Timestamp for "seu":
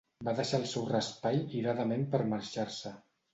0.71-0.87